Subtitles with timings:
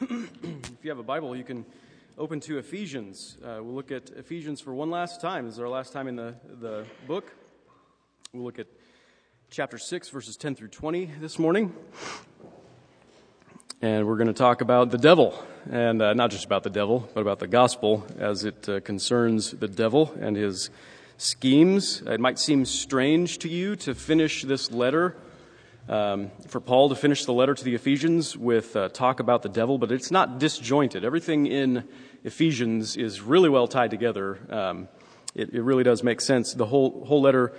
[0.00, 1.64] if you have a Bible, you can
[2.16, 3.36] open to Ephesians.
[3.42, 5.44] Uh, we'll look at Ephesians for one last time.
[5.44, 7.32] This is our last time in the, the book.
[8.32, 8.68] We'll look at
[9.50, 11.74] chapter 6, verses 10 through 20 this morning.
[13.82, 15.34] And we're going to talk about the devil.
[15.70, 19.50] And uh, not just about the devil, but about the gospel as it uh, concerns
[19.50, 20.70] the devil and his
[21.18, 22.02] schemes.
[22.06, 25.16] It might seem strange to you to finish this letter
[25.88, 29.48] um, for Paul to finish the letter to the Ephesians with uh, talk about the
[29.48, 31.04] devil, but it's not disjointed.
[31.04, 31.88] Everything in
[32.24, 34.38] Ephesians is really well tied together.
[34.48, 34.88] Um,
[35.34, 36.54] it, it, really does make sense.
[36.54, 37.52] The whole, whole letter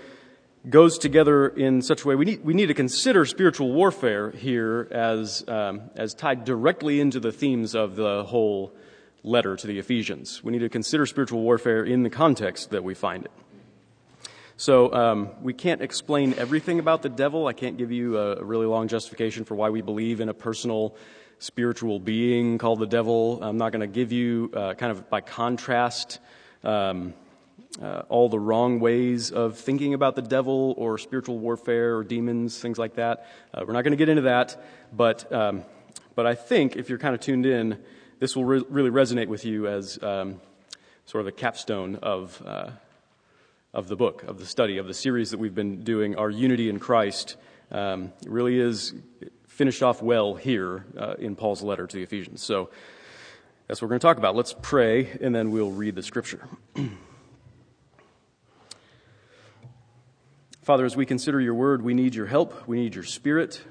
[0.69, 2.15] goes together in such a way.
[2.15, 7.19] We need, we need to consider spiritual warfare here as, um, as tied directly into
[7.19, 8.73] the themes of the whole
[9.23, 10.43] letter to the Ephesians.
[10.43, 13.31] We need to consider spiritual warfare in the context that we find it.
[14.57, 17.47] So um, we can't explain everything about the devil.
[17.47, 20.95] I can't give you a, really long justification for why we believe in a personal
[21.39, 23.41] spiritual being called the devil.
[23.41, 26.19] I'm not going to give you, uh, kind of by contrast,
[26.63, 27.15] um,
[27.81, 32.59] uh, all the wrong ways of thinking about the devil or spiritual warfare or demons,
[32.59, 33.27] things like that.
[33.53, 34.63] Uh, we're not going to get into that,
[34.95, 35.63] but um,
[36.15, 37.79] but I think if you're kind of tuned in,
[38.19, 40.39] this will re- really resonate with you as um,
[41.05, 42.69] sort of the capstone of uh,
[43.73, 46.69] of the book, of the study, of the series that we've been doing, our unity
[46.69, 47.37] in Christ,
[47.71, 48.93] um, really is
[49.47, 52.43] finished off well here uh, in Paul's letter to the Ephesians.
[52.43, 52.69] So
[53.67, 54.35] that's what we're going to talk about.
[54.35, 56.47] Let's pray, and then we'll read the scripture.
[60.61, 62.67] Father, as we consider your word, we need your help.
[62.67, 63.61] We need your spirit.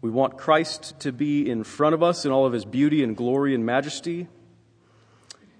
[0.00, 3.16] We want Christ to be in front of us in all of his beauty and
[3.16, 4.28] glory and majesty.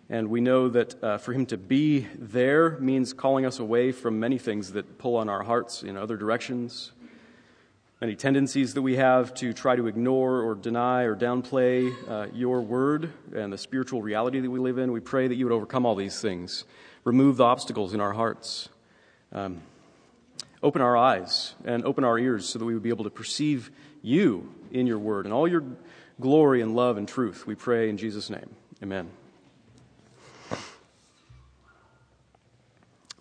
[0.08, 4.20] And we know that uh, for him to be there means calling us away from
[4.20, 6.92] many things that pull on our hearts in other directions,
[8.00, 12.60] many tendencies that we have to try to ignore or deny or downplay uh, your
[12.60, 14.92] word and the spiritual reality that we live in.
[14.92, 16.64] We pray that you would overcome all these things,
[17.04, 18.68] remove the obstacles in our hearts,
[19.32, 19.60] um,
[20.62, 23.72] open our eyes and open our ears so that we would be able to perceive
[24.02, 25.64] you in your word and all your
[26.20, 27.44] glory and love and truth.
[27.44, 28.48] We pray in Jesus' name.
[28.82, 29.25] Amen.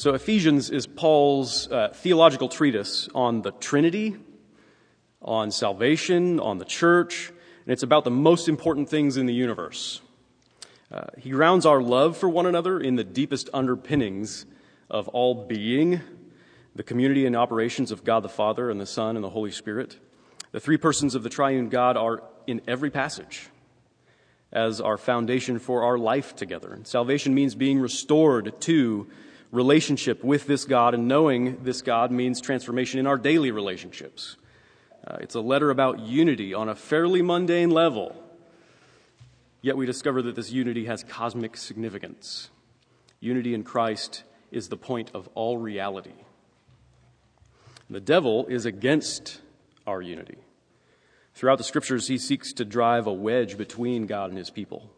[0.00, 4.16] So, Ephesians is Paul's uh, theological treatise on the Trinity,
[5.20, 10.00] on salvation, on the church, and it's about the most important things in the universe.
[10.90, 14.46] Uh, he grounds our love for one another in the deepest underpinnings
[14.88, 16.00] of all being,
[16.74, 19.98] the community and operations of God the Father and the Son and the Holy Spirit.
[20.52, 23.50] The three persons of the triune God are in every passage
[24.50, 26.72] as our foundation for our life together.
[26.72, 29.06] And salvation means being restored to
[29.52, 34.36] relationship with this God, and knowing this God means transformation in our daily relationships.
[35.06, 38.14] Uh, it's a letter about unity on a fairly mundane level,
[39.62, 42.50] yet we discover that this unity has cosmic significance.
[43.18, 46.14] Unity in Christ is the point of all reality.
[47.88, 49.40] The devil is against
[49.86, 50.38] our unity.
[51.34, 54.90] Throughout the scriptures, he seeks to drive a wedge between God and his people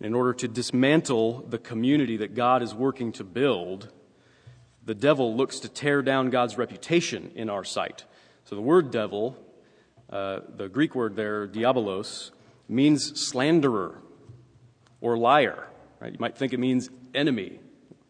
[0.00, 3.90] in order to dismantle the community that God is working to build,
[4.84, 8.04] the devil looks to tear down God's reputation in our sight.
[8.44, 9.36] So the word devil,
[10.10, 12.30] uh, the Greek word there, diabolos,
[12.68, 14.00] means slanderer
[15.00, 15.66] or liar.
[16.00, 16.12] Right?
[16.12, 17.58] You might think it means enemy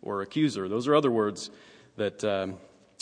[0.03, 0.69] or accuser.
[0.69, 1.51] Those are other words
[1.97, 2.57] that um,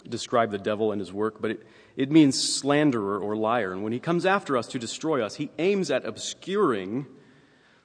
[0.08, 1.66] describe the devil and his work, but it,
[1.96, 3.72] it means slanderer or liar.
[3.72, 7.06] And when he comes after us to destroy us, he aims at obscuring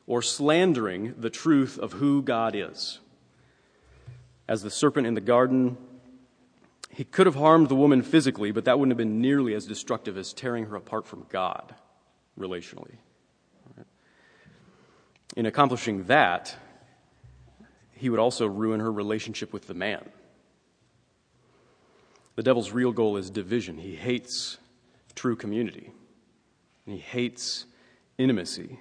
[0.09, 2.99] or slandering the truth of who God is.
[4.47, 5.77] As the serpent in the garden,
[6.89, 10.17] he could have harmed the woman physically, but that wouldn't have been nearly as destructive
[10.17, 11.75] as tearing her apart from God
[12.37, 12.95] relationally.
[15.37, 16.55] In accomplishing that,
[17.93, 20.09] he would also ruin her relationship with the man.
[22.35, 23.77] The devil's real goal is division.
[23.77, 24.57] He hates
[25.13, 25.91] true community,
[26.87, 27.67] and he hates
[28.17, 28.79] intimacy.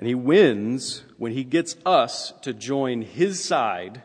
[0.00, 4.00] And he wins when he gets us to join his side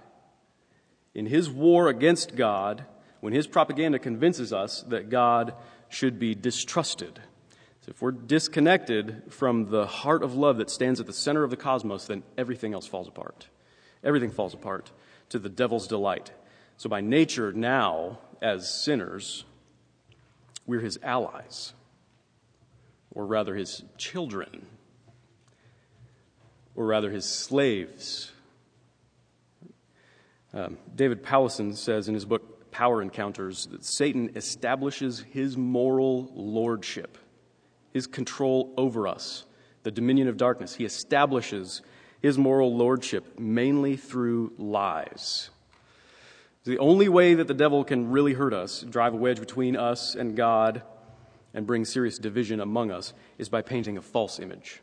[1.13, 2.83] in his war against God,
[3.21, 5.53] when his propaganda convinces us that God
[5.87, 7.21] should be distrusted.
[7.79, 11.49] So if we're disconnected from the heart of love that stands at the center of
[11.49, 13.47] the cosmos, then everything else falls apart.
[14.03, 14.91] Everything falls apart
[15.29, 16.29] to the devil's delight.
[16.75, 19.45] So, by nature, now, as sinners,
[20.67, 21.71] we're his allies,
[23.11, 24.65] or rather his children,
[26.75, 28.31] or rather his slaves.
[30.53, 37.17] Um, David Powlison says in his book Power Encounters that Satan establishes his moral lordship,
[37.93, 39.45] his control over us,
[39.83, 40.75] the dominion of darkness.
[40.75, 41.81] He establishes
[42.21, 45.49] his moral lordship mainly through lies.
[46.63, 50.15] The only way that the devil can really hurt us, drive a wedge between us
[50.15, 50.81] and God,
[51.53, 54.81] and bring serious division among us, is by painting a false image.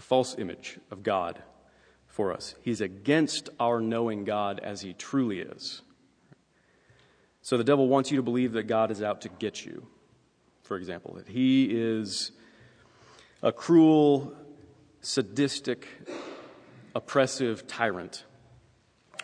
[0.00, 1.42] A false image of God
[2.06, 2.54] for us.
[2.62, 5.82] He's against our knowing God as he truly is.
[7.42, 9.86] So the devil wants you to believe that God is out to get you,
[10.62, 12.32] for example, that he is
[13.42, 14.32] a cruel,
[15.02, 15.86] sadistic,
[16.94, 18.24] oppressive tyrant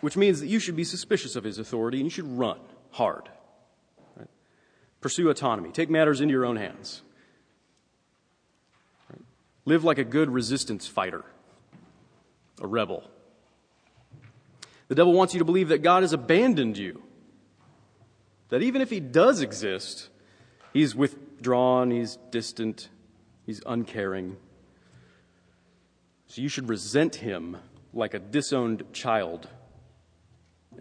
[0.01, 2.59] which means that you should be suspicious of his authority and you should run
[2.91, 3.29] hard.
[4.15, 4.29] Right?
[5.01, 5.71] Pursue autonomy.
[5.71, 7.01] Take matters into your own hands.
[9.67, 11.25] Live like a good resistance fighter,
[12.61, 13.03] a rebel.
[14.87, 17.03] The devil wants you to believe that God has abandoned you.
[18.47, 20.07] That even if he does exist,
[20.71, 22.87] he's withdrawn, he's distant,
[23.45, 24.37] he's uncaring.
[26.27, 27.57] So you should resent him
[27.93, 29.49] like a disowned child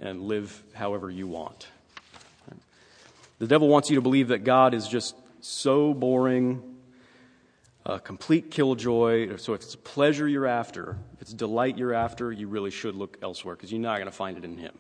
[0.01, 1.67] and live however you want.
[3.41, 6.76] The devil wants you to believe that God is just so boring,
[7.87, 9.37] a complete killjoy.
[9.37, 13.17] So if it's pleasure you're after, if it's delight you're after, you really should look
[13.23, 14.77] elsewhere because you're not going to find it in Him.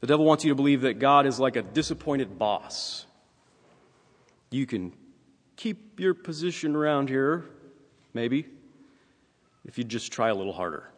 [0.00, 3.04] The devil wants you to believe that God is like a disappointed boss.
[4.50, 4.94] You can
[5.56, 7.44] keep your position around here,
[8.14, 8.46] maybe,
[9.66, 10.88] if you just try a little harder.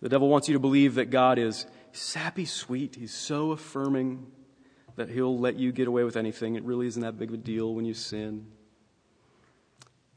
[0.00, 2.96] The devil wants you to believe that God is sappy sweet.
[2.96, 4.26] He's so affirming
[5.00, 6.56] that he'll let you get away with anything.
[6.56, 8.48] It really isn't that big of a deal when you sin.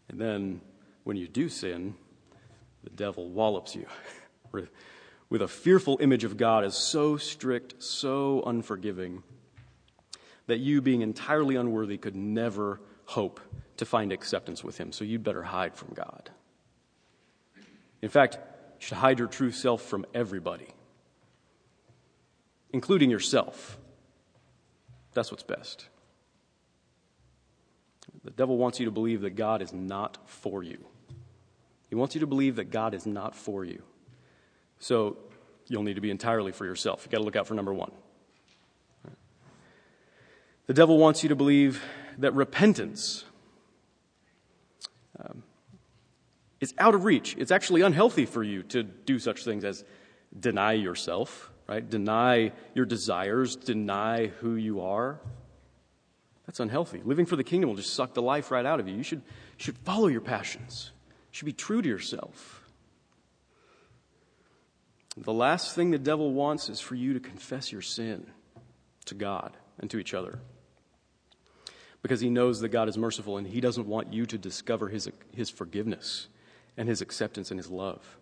[0.10, 0.60] And then
[1.06, 1.96] when you do sin,
[2.84, 3.86] the devil wallops you
[5.30, 9.24] with a fearful image of God as so strict, so unforgiving,
[10.48, 13.40] that you, being entirely unworthy, could never hope
[13.78, 14.92] to find acceptance with him.
[14.92, 16.30] So you'd better hide from God.
[18.02, 20.68] In fact, you should hide your true self from everybody,
[22.74, 23.78] including yourself.
[25.14, 25.88] That's what's best.
[28.24, 30.86] The devil wants you to believe that God is not for you.
[31.90, 33.84] He wants you to believe that God is not for you.
[34.80, 35.18] So
[35.68, 37.02] you'll need to be entirely for yourself.
[37.04, 37.92] You've got to look out for number one.
[40.66, 41.84] The devil wants you to believe
[42.18, 43.26] that repentance
[45.20, 45.44] um,
[46.60, 47.36] it's out of reach.
[47.38, 49.84] It's actually unhealthy for you to do such things as
[50.38, 51.88] deny yourself, right?
[51.88, 55.20] Deny your desires, deny who you are.
[56.46, 57.02] That's unhealthy.
[57.04, 58.96] Living for the kingdom will just suck the life right out of you.
[58.96, 59.22] You should,
[59.58, 60.92] should follow your passions.
[61.32, 62.64] You should be true to yourself.
[65.16, 68.26] The last thing the devil wants is for you to confess your sin
[69.06, 70.40] to God and to each other.
[72.02, 75.10] Because he knows that God is merciful and he doesn't want you to discover his,
[75.34, 76.28] his forgiveness
[76.76, 78.18] and his acceptance and his love.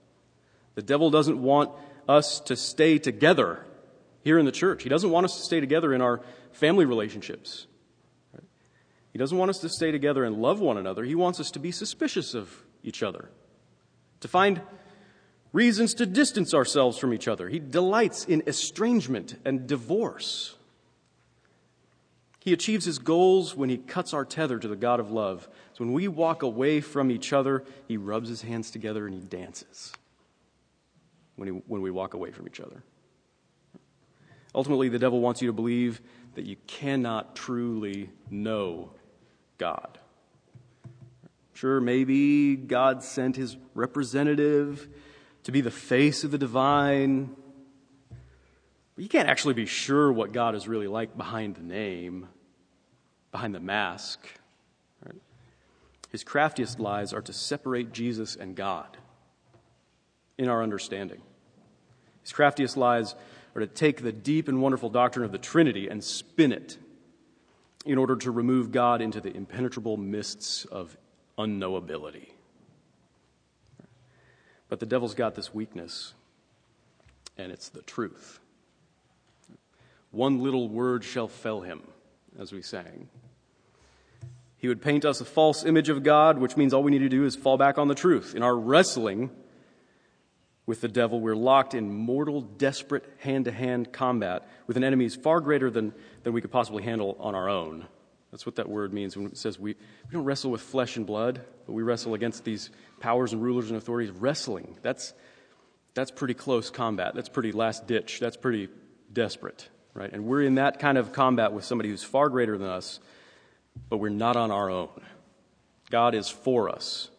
[0.75, 1.71] The devil doesn't want
[2.07, 3.65] us to stay together
[4.23, 4.83] here in the church.
[4.83, 7.67] He doesn't want us to stay together in our family relationships.
[9.11, 11.03] He doesn't want us to stay together and love one another.
[11.03, 13.29] He wants us to be suspicious of each other,
[14.21, 14.61] to find
[15.51, 17.49] reasons to distance ourselves from each other.
[17.49, 20.55] He delights in estrangement and divorce.
[22.39, 25.47] He achieves his goals when he cuts our tether to the God of love.
[25.73, 29.21] So when we walk away from each other, he rubs his hands together and he
[29.21, 29.93] dances
[31.35, 32.83] when, he, when we walk away from each other.
[34.53, 36.01] Ultimately, the devil wants you to believe
[36.35, 38.91] that you cannot truly know
[39.57, 39.97] God.
[41.53, 44.87] Sure, maybe God sent his representative
[45.43, 47.35] to be the face of the divine.
[48.95, 52.27] But you can't actually be sure what God is really like behind the name,
[53.31, 54.27] behind the mask.
[56.11, 58.97] His craftiest lies are to separate Jesus and God
[60.41, 61.21] in our understanding.
[62.23, 63.13] His craftiest lies
[63.55, 66.79] are to take the deep and wonderful doctrine of the Trinity and spin it
[67.85, 70.97] in order to remove God into the impenetrable mists of
[71.37, 72.29] unknowability.
[74.67, 76.15] But the devil's got this weakness,
[77.37, 78.39] and it's the truth.
[80.09, 81.83] One little word shall fell him,
[82.39, 83.09] as we sang.
[84.57, 87.09] He would paint us a false image of God, which means all we need to
[87.09, 88.33] do is fall back on the truth.
[88.33, 89.29] In our wrestling
[90.65, 95.09] with the devil, we're locked in mortal, desperate hand to hand combat with an enemy
[95.09, 97.87] far greater than, than we could possibly handle on our own.
[98.31, 101.05] That's what that word means when it says we, we don't wrestle with flesh and
[101.05, 104.11] blood, but we wrestle against these powers and rulers and authorities.
[104.11, 105.13] Wrestling, that's,
[105.93, 107.13] that's pretty close combat.
[107.13, 108.19] That's pretty last ditch.
[108.19, 108.69] That's pretty
[109.11, 110.11] desperate, right?
[110.11, 113.01] And we're in that kind of combat with somebody who's far greater than us,
[113.89, 115.01] but we're not on our own.
[115.89, 117.10] God is for us.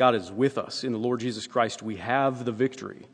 [0.00, 0.82] God is with us.
[0.82, 3.06] In the Lord Jesus Christ, we have the victory.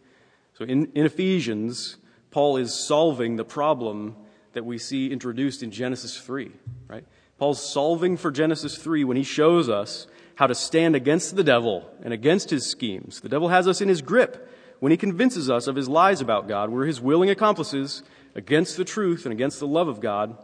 [0.54, 1.96] So in, in Ephesians,
[2.30, 4.14] Paul is solving the problem
[4.52, 6.52] that we see introduced in Genesis 3,
[6.86, 7.04] right?
[7.38, 11.90] Paul's solving for Genesis 3 when he shows us how to stand against the devil
[12.04, 13.20] and against his schemes.
[13.20, 16.46] The devil has us in his grip when he convinces us of his lies about
[16.46, 16.70] God.
[16.70, 18.04] We're his willing accomplices
[18.36, 20.38] against the truth and against the love of God.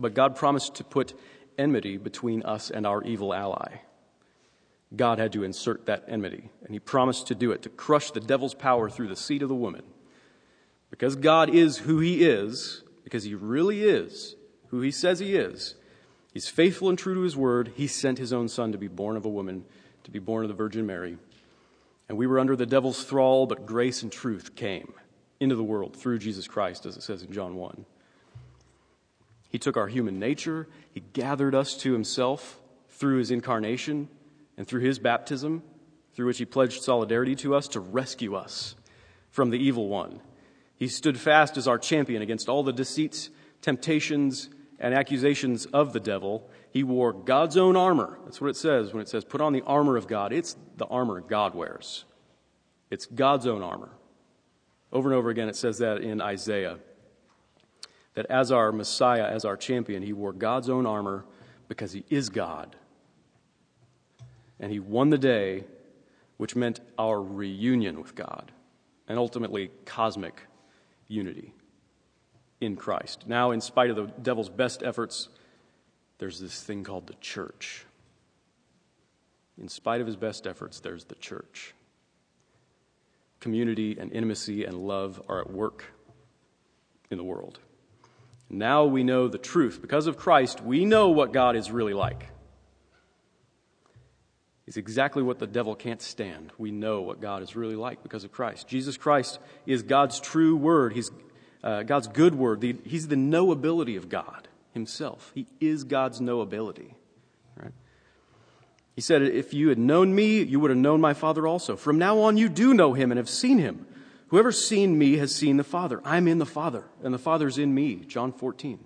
[0.00, 1.12] But God promised to put
[1.58, 3.80] enmity between us and our evil ally.
[4.94, 8.20] God had to insert that enmity, and he promised to do it, to crush the
[8.20, 9.82] devil's power through the seed of the woman.
[10.90, 14.36] Because God is who he is, because he really is
[14.68, 15.74] who he says he is,
[16.32, 17.72] He's faithful and true to his word.
[17.76, 19.64] He sent his own son to be born of a woman,
[20.04, 21.18] to be born of the Virgin Mary.
[22.08, 24.94] And we were under the devil's thrall, but grace and truth came
[25.40, 27.84] into the world through Jesus Christ, as it says in John 1.
[29.50, 32.58] He took our human nature, he gathered us to himself
[32.88, 34.08] through his incarnation
[34.62, 35.60] and through his baptism,
[36.14, 38.76] through which he pledged solidarity to us to rescue us
[39.28, 40.20] from the evil one.
[40.76, 43.28] He stood fast as our champion against all the deceits,
[43.60, 48.20] temptations, and accusations of the devil, he wore God's own armor.
[48.22, 50.32] That's what it says when it says, put on the armor of God.
[50.32, 52.04] It's the armor God wears,
[52.88, 53.90] it's God's own armor.
[54.92, 56.78] Over and over again, it says that in Isaiah
[58.14, 61.24] that as our Messiah, as our champion, he wore God's own armor
[61.66, 62.76] because he is God.
[64.62, 65.64] And he won the day,
[66.38, 68.52] which meant our reunion with God
[69.08, 70.40] and ultimately cosmic
[71.08, 71.52] unity
[72.60, 73.24] in Christ.
[73.26, 75.28] Now, in spite of the devil's best efforts,
[76.18, 77.84] there's this thing called the church.
[79.60, 81.74] In spite of his best efforts, there's the church.
[83.40, 85.92] Community and intimacy and love are at work
[87.10, 87.58] in the world.
[88.48, 89.80] Now we know the truth.
[89.82, 92.28] Because of Christ, we know what God is really like.
[94.72, 96.50] It's exactly what the devil can't stand.
[96.56, 98.66] We know what God is really like because of Christ.
[98.66, 100.94] Jesus Christ is God's true word.
[100.94, 101.10] He's
[101.62, 102.62] uh, God's good word.
[102.62, 105.30] The, he's the knowability of God himself.
[105.34, 106.94] He is God's knowability.
[107.54, 107.74] Right?
[108.94, 111.76] He said, If you had known me, you would have known my Father also.
[111.76, 113.86] From now on, you do know him and have seen him.
[114.28, 116.00] Whoever's seen me has seen the Father.
[116.02, 117.96] I'm in the Father, and the Father's in me.
[117.96, 118.82] John 14.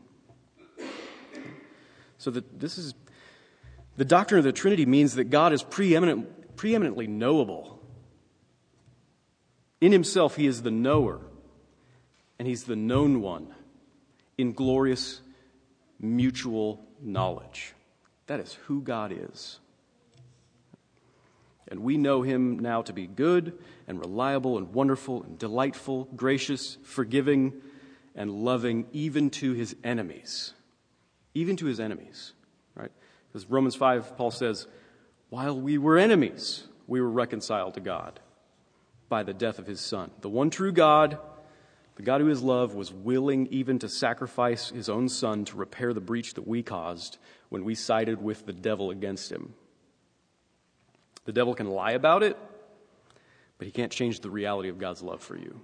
[2.18, 2.92] So that this is
[3.96, 7.80] the doctrine of the Trinity means that God is preeminent, preeminently knowable.
[9.80, 11.20] In himself, he is the knower
[12.38, 13.54] and he's the known one
[14.36, 15.20] in glorious
[15.98, 17.74] mutual knowledge.
[18.26, 19.58] That is who God is.
[21.68, 26.78] And we know him now to be good and reliable and wonderful and delightful, gracious,
[26.84, 27.54] forgiving,
[28.14, 30.52] and loving, even to his enemies.
[31.34, 32.32] Even to his enemies,
[32.74, 32.92] right?
[33.36, 34.66] Because Romans 5, Paul says,
[35.28, 38.18] while we were enemies, we were reconciled to God
[39.10, 40.10] by the death of his son.
[40.22, 41.18] The one true God
[41.96, 45.92] the God who is love was willing even to sacrifice his own son to repair
[45.92, 47.18] the breach that we caused
[47.50, 49.52] when we sided with the devil against him.
[51.26, 52.38] The devil can lie about it,
[53.58, 55.60] but he can't change the reality of God's love for you.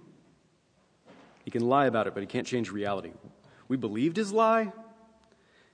[1.47, 3.13] He can lie about it, but he can't change reality.
[3.67, 4.73] We believed his lie,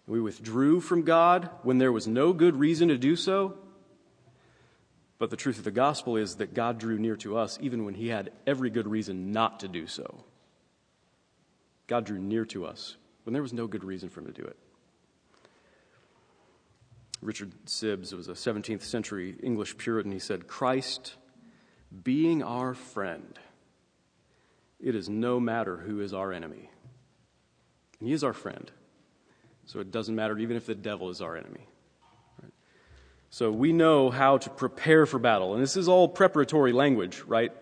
[0.09, 3.59] We withdrew from God when there was no good reason to do so.
[5.19, 7.95] But the truth of the gospel is that God drew near to us even when
[7.95, 10.25] he had every good reason not to do so.
[11.87, 14.47] God drew near to us when there was no good reason for him to do
[14.47, 14.57] it.
[17.21, 20.13] Richard Sibbes was a 17th century English Puritan.
[20.13, 21.17] He said, Christ
[22.03, 23.39] being our friend,
[24.81, 26.71] it is no matter who is our enemy.
[27.99, 28.71] And he is our friend.
[29.69, 31.61] So it doesn't matter even if the devil is our enemy.
[32.43, 32.53] Right?
[33.29, 35.53] So we know how to prepare for battle.
[35.53, 37.53] And this is all preparatory language, right?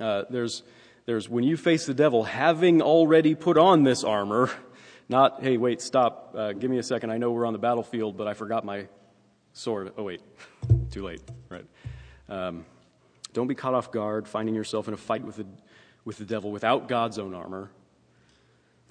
[0.00, 0.64] Uh, there's,
[1.06, 4.50] there's when you face the devil, having already put on this armor,
[5.08, 7.10] not, hey, wait, stop, uh, give me a second.
[7.10, 8.88] I know we're on the battlefield, but I forgot my
[9.52, 9.92] sword.
[9.96, 10.22] Oh, wait,
[10.90, 11.66] too late, right?
[12.28, 12.64] Um,
[13.32, 15.46] don't be caught off guard, finding yourself in a fight with the,
[16.04, 17.70] with the devil without God's own armor.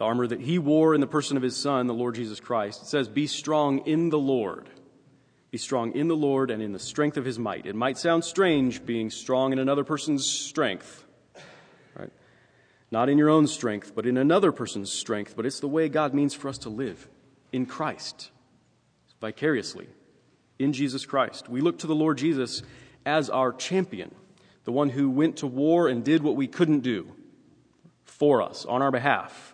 [0.01, 2.81] The armor that he wore in the person of his son, the Lord Jesus Christ.
[2.81, 4.67] It says, Be strong in the Lord.
[5.51, 7.67] Be strong in the Lord and in the strength of his might.
[7.67, 11.05] It might sound strange being strong in another person's strength,
[11.95, 12.09] right?
[12.89, 15.35] Not in your own strength, but in another person's strength.
[15.35, 17.07] But it's the way God means for us to live
[17.51, 18.31] in Christ,
[19.21, 19.87] vicariously,
[20.57, 21.47] in Jesus Christ.
[21.47, 22.63] We look to the Lord Jesus
[23.05, 24.15] as our champion
[24.63, 27.11] the one who went to war and did what we couldn't do
[28.03, 29.53] for us, on our behalf?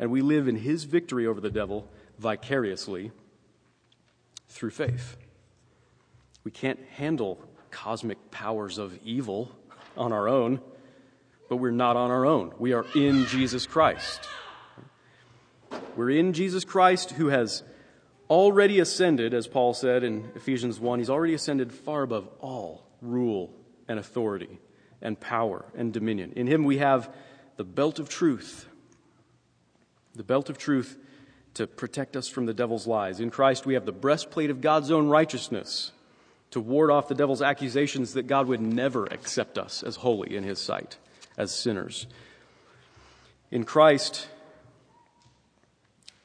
[0.00, 1.86] And we live in his victory over the devil
[2.18, 3.12] vicariously
[4.48, 5.16] through faith.
[6.42, 7.38] We can't handle
[7.70, 9.52] cosmic powers of evil
[9.96, 10.60] on our own,
[11.50, 12.52] but we're not on our own.
[12.58, 14.20] We are in Jesus Christ.
[15.96, 17.62] We're in Jesus Christ who has
[18.30, 20.98] already ascended, as Paul said in Ephesians 1.
[20.98, 23.52] He's already ascended far above all rule
[23.86, 24.60] and authority
[25.02, 26.32] and power and dominion.
[26.36, 27.12] In him we have
[27.56, 28.66] the belt of truth,
[30.14, 30.98] the belt of truth
[31.54, 33.20] to protect us from the devil's lies.
[33.20, 35.92] In Christ we have the breastplate of God's own righteousness
[36.50, 40.42] to ward off the devil's accusations that God would never accept us as holy in
[40.42, 40.98] his sight,
[41.36, 42.06] as sinners.
[43.50, 44.28] In Christ,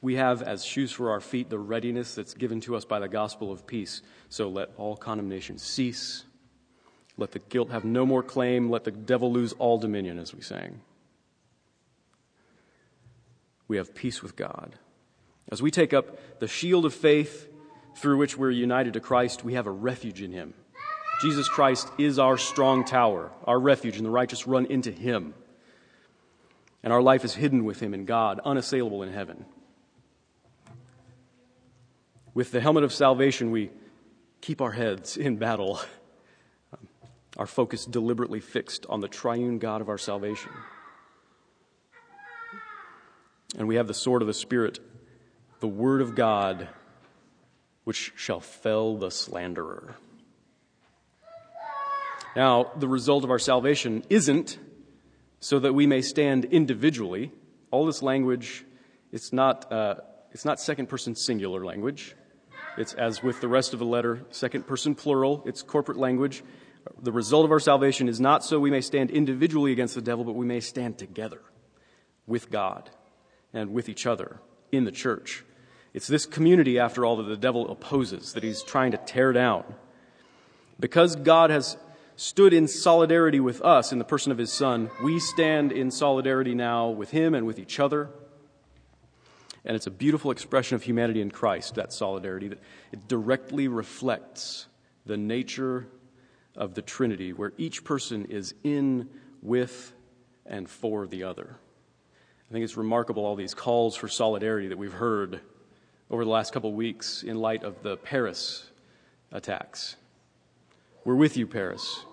[0.02, 3.08] we have as shoes for our feet the readiness that's given to us by the
[3.08, 4.02] gospel of peace.
[4.30, 6.24] So let all condemnation cease
[7.18, 8.70] let the guilt have no more claim.
[8.70, 10.82] Let the devil lose all dominion, as we sang.
[13.68, 14.76] We have peace with God.
[15.52, 17.50] As we take up the shield of faith
[17.98, 20.54] through which we're united to Christ, we have a refuge in Him.
[21.22, 25.34] Jesus Christ is our strong tower, our refuge, and the righteous run into Him.
[26.84, 29.46] And our life is hidden with Him in God, unassailable in heaven.
[32.34, 33.72] With the helmet of salvation, we
[34.42, 35.80] keep our heads in battle.
[37.38, 40.52] our focus deliberately fixed on the triune God of our salvation.
[43.58, 44.80] And we have the sword of the Spirit,
[45.60, 46.68] the Word of God,
[47.86, 49.96] which shall fell the slanderer.
[52.36, 54.60] Now, the result of our salvation isn't
[55.40, 57.32] so that we may stand individually.
[57.72, 58.66] All this language,
[59.14, 59.96] it's not, uh,
[60.32, 62.16] it's not second person singular language.
[62.78, 65.44] It's as with the rest of the letter, second person plural.
[65.46, 66.44] It's corporate language.
[67.02, 70.26] The result of our salvation is not so we may stand individually against the devil,
[70.26, 71.40] but we may stand together
[72.28, 72.90] with God
[73.56, 74.40] and with each other
[74.72, 75.44] in the church.
[75.94, 79.64] It's this community, after all, that the devil opposes, that he's trying to tear down.
[80.78, 81.78] Because God has
[82.18, 86.54] stood in solidarity with us in the person of his Son, we stand in solidarity
[86.54, 88.10] now with him and with each other.
[89.64, 92.60] And it's a beautiful expression of humanity in Christ, that solidarity, that
[92.92, 94.68] it directly reflects
[95.06, 95.88] the nature
[96.58, 99.10] of the Trinity, where each person is in,
[99.42, 99.94] with,
[100.46, 101.56] and for the other.
[102.56, 105.42] I think it's remarkable all these calls for solidarity that we've heard
[106.10, 108.72] over the last couple of weeks in light of the Paris
[109.34, 109.98] attacks.
[111.04, 112.06] We're with you, Paris.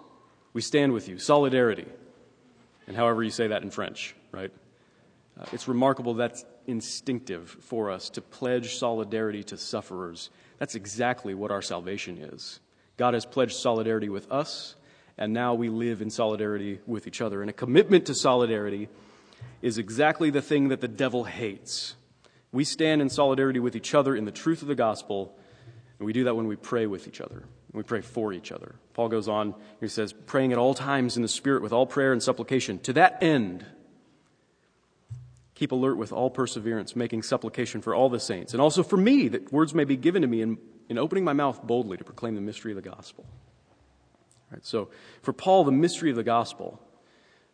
[0.52, 1.20] We stand with you.
[1.20, 1.86] Solidarity.
[2.88, 4.50] And however you say that in French, right?
[5.40, 10.28] Uh, it's remarkable that's instinctive for us to pledge solidarity to sufferers.
[10.58, 12.58] That's exactly what our salvation is.
[12.96, 14.74] God has pledged solidarity with us,
[15.16, 17.42] and now we live in solidarity with each other.
[17.42, 18.88] And a commitment to solidarity
[19.60, 21.94] is exactly the thing that the devil hates.
[22.50, 25.36] We stand in solidarity with each other in the truth of the gospel,
[25.98, 27.44] and we do that when we pray with each other.
[27.72, 28.74] We pray for each other.
[28.92, 32.12] Paul goes on, he says, praying at all times in the Spirit with all prayer
[32.12, 32.78] and supplication.
[32.80, 33.64] To that end,
[35.54, 39.28] keep alert with all perseverance, making supplication for all the saints, and also for me,
[39.28, 40.58] that words may be given to me in
[40.92, 43.26] in opening my mouth boldly to proclaim the mystery of the gospel.
[44.50, 44.90] Right, so,
[45.22, 46.80] for Paul, the mystery of the gospel,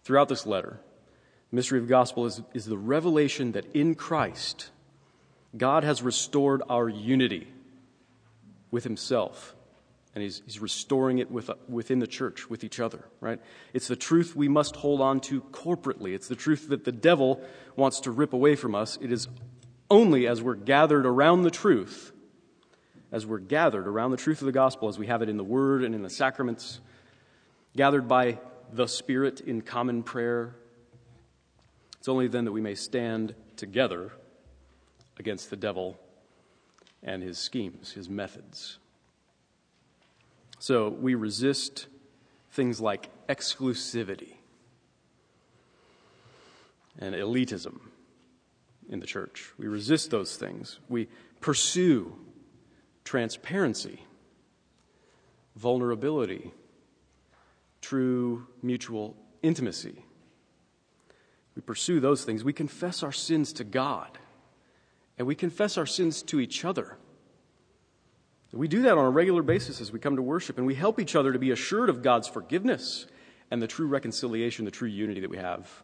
[0.02, 0.80] throughout this letter,
[1.50, 4.70] the mystery of the gospel is, is the revelation that in Christ,
[5.56, 7.48] God has restored our unity
[8.70, 9.54] with Himself,
[10.14, 13.40] and He's, he's restoring it with, within the church, with each other, right?
[13.72, 16.14] It's the truth we must hold on to corporately.
[16.14, 17.40] It's the truth that the devil
[17.76, 18.98] wants to rip away from us.
[19.00, 19.28] It is
[19.90, 22.12] only as we're gathered around the truth,
[23.10, 25.44] as we're gathered around the truth of the gospel, as we have it in the
[25.44, 26.80] Word and in the sacraments,
[27.74, 28.38] gathered by
[28.70, 30.54] the Spirit in common prayer,
[31.98, 34.12] it's only then that we may stand together
[35.18, 35.98] against the devil
[37.02, 38.78] and his schemes, his methods.
[40.58, 41.86] So we resist
[42.52, 44.34] things like exclusivity
[46.98, 47.80] and elitism
[48.88, 49.52] in the church.
[49.58, 50.80] We resist those things.
[50.88, 51.08] We
[51.40, 52.16] pursue
[53.04, 54.02] transparency,
[55.56, 56.52] vulnerability,
[57.80, 60.04] true mutual intimacy.
[61.58, 62.44] We pursue those things.
[62.44, 64.16] We confess our sins to God,
[65.18, 66.98] and we confess our sins to each other.
[68.52, 71.00] We do that on a regular basis as we come to worship, and we help
[71.00, 73.06] each other to be assured of God's forgiveness
[73.50, 75.82] and the true reconciliation, the true unity that we have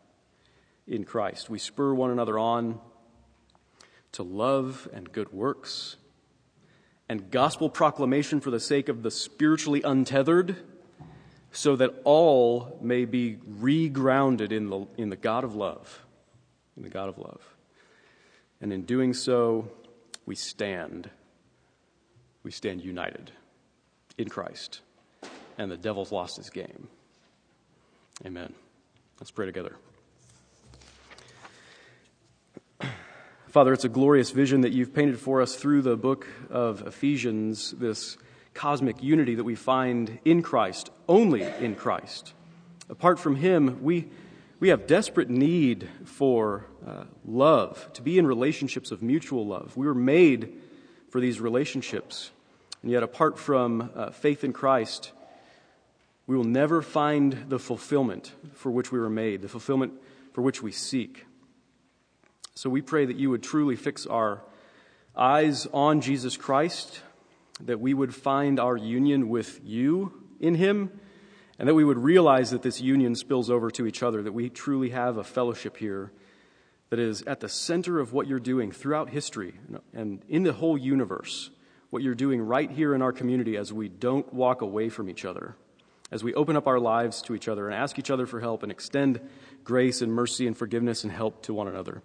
[0.87, 1.51] in Christ.
[1.51, 2.79] We spur one another on
[4.13, 5.97] to love and good works
[7.09, 10.55] and gospel proclamation for the sake of the spiritually untethered,
[11.55, 16.05] so that all may be regrounded in the, in the God of love.
[16.77, 17.41] In the God of love.
[18.61, 19.71] And in doing so,
[20.27, 21.09] we stand.
[22.43, 23.31] We stand united
[24.19, 24.81] in Christ.
[25.57, 26.89] And the devil's lost his game.
[28.27, 28.53] Amen.
[29.21, 29.77] Let's pray together.
[33.47, 37.71] Father, it's a glorious vision that you've painted for us through the book of Ephesians,
[37.79, 38.17] this
[38.55, 42.33] cosmic unity that we find in Christ, only in Christ.
[42.89, 44.09] Apart from Him, we,
[44.61, 49.77] we have desperate need for uh, love, to be in relationships of mutual love.
[49.77, 50.55] We were made
[51.11, 52.31] for these relationships.
[52.83, 55.13] And yet, apart from uh, faith in Christ,
[56.27, 59.93] we will never find the fulfillment for which we were made, the fulfillment
[60.33, 61.27] for which we seek.
[62.55, 64.41] So we pray that you would truly fix our
[65.17, 67.01] eyes on Jesus Christ,
[67.61, 70.91] that we would find our union with you in him,
[71.59, 74.49] and that we would realize that this union spills over to each other, that we
[74.49, 76.13] truly have a fellowship here
[76.91, 79.55] that is at the center of what you're doing throughout history
[79.93, 81.51] and in the whole universe,
[81.91, 85.25] what you're doing right here in our community as we don't walk away from each
[85.25, 85.57] other,
[86.11, 88.63] as we open up our lives to each other and ask each other for help
[88.63, 89.21] and extend
[89.63, 92.03] grace and mercy and forgiveness and help to one another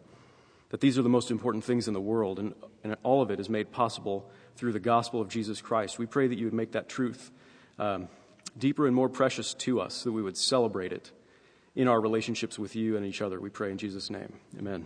[0.70, 3.40] that these are the most important things in the world, and, and all of it
[3.40, 4.30] is made possible
[4.60, 5.98] through the gospel of Jesus Christ.
[5.98, 7.32] We pray that you would make that truth
[7.80, 8.10] um,
[8.58, 11.12] deeper and more precious to us, that we would celebrate it
[11.76, 13.40] in our relationships with you and each other.
[13.40, 14.34] We pray in Jesus' name.
[14.58, 14.86] Amen.